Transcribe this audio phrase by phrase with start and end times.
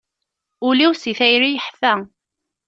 [0.67, 1.93] Ul-iw si tayri yeḥfa.